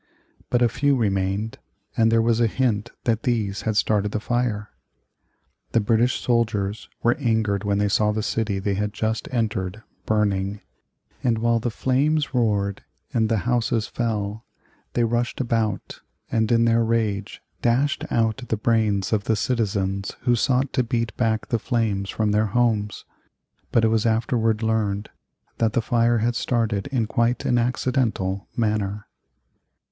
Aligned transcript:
But 0.49 0.63
a 0.63 0.67
few 0.67 0.95
remained, 0.95 1.59
and 1.95 2.11
there 2.11 2.23
was 2.23 2.39
a 2.39 2.47
hint 2.47 2.89
that 3.03 3.21
these 3.21 3.61
had 3.67 3.77
started 3.77 4.11
the 4.13 4.19
fire. 4.19 4.71
The 5.73 5.79
British 5.79 6.19
soldiers 6.21 6.89
were 7.03 7.13
angered 7.19 7.63
when 7.63 7.77
they 7.77 7.87
saw 7.87 8.11
the 8.11 8.23
city 8.23 8.57
they 8.57 8.73
had 8.73 8.93
just 8.93 9.29
entered 9.31 9.83
burning, 10.07 10.61
and 11.23 11.37
while 11.37 11.59
the 11.59 11.69
flames 11.69 12.33
roared 12.33 12.83
and 13.13 13.29
the 13.29 13.37
houses 13.45 13.85
fell 13.85 14.43
they 14.93 15.03
rushed 15.03 15.39
about 15.39 16.01
and 16.31 16.51
in 16.51 16.65
their 16.65 16.83
rage 16.83 17.43
dashed 17.61 18.03
out 18.09 18.37
the 18.47 18.57
brains 18.57 19.13
of 19.13 19.25
the 19.25 19.35
citizens 19.35 20.13
who 20.21 20.35
sought 20.35 20.73
to 20.73 20.83
beat 20.83 21.15
back 21.15 21.49
the 21.49 21.59
flames 21.59 22.09
from 22.09 22.31
their 22.31 22.47
homes. 22.47 23.05
But 23.71 23.85
it 23.85 23.89
was 23.89 24.07
afterward 24.07 24.63
learned 24.63 25.11
that 25.59 25.73
the 25.73 25.79
fire 25.83 26.17
had 26.17 26.33
started 26.35 26.87
in 26.87 27.05
quite 27.05 27.45
an 27.45 27.59
accidental 27.59 28.47
manner. 28.57 29.05